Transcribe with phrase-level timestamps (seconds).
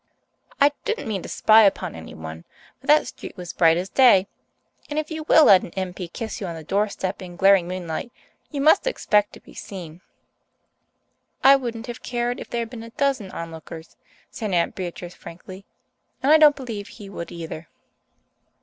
[0.59, 2.43] I didn't mean to spy upon anyone
[2.79, 4.25] but that street was bright as day!
[4.89, 6.07] And if you will let an M.P.
[6.07, 8.11] kiss you on the doorstep in glaring moonlight,
[8.49, 10.01] you must expect to be seen."
[11.43, 13.95] "I wouldn't have cared if there had been a dozen onlookers,"
[14.31, 15.65] said Aunt Beatrice frankly,
[16.23, 17.67] "and I don't believe he would either."